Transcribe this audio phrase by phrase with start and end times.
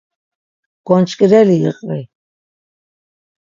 [0.87, 2.01] Gonç̌ǩireli iqvi.